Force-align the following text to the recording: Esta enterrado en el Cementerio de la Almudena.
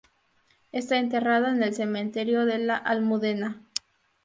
Esta 0.71 0.97
enterrado 0.97 1.45
en 1.49 1.61
el 1.61 1.75
Cementerio 1.75 2.45
de 2.47 2.57
la 2.57 2.75
Almudena. 2.75 3.61